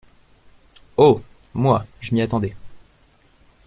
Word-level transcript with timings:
Oh! 0.97 1.21
moi, 1.53 1.85
je 1.99 2.15
m’y 2.15 2.23
attendais… 2.23 2.55